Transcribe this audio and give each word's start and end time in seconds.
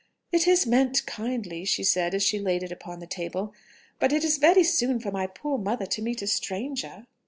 "It 0.31 0.47
is 0.47 0.65
meant 0.65 1.05
kindly," 1.05 1.63
she 1.63 1.83
said 1.83 2.15
as 2.15 2.23
she 2.23 2.39
laid 2.39 2.63
it 2.63 2.71
upon 2.71 2.99
the 3.01 3.05
table; 3.05 3.53
"but 3.99 4.11
it 4.11 4.23
is 4.23 4.39
very 4.39 4.63
soon 4.63 4.99
for 4.99 5.11
my 5.11 5.27
poor 5.27 5.59
mother 5.59 5.85
to 5.85 6.01
meet 6.01 6.23
a 6.23 6.27
stranger." 6.27 7.05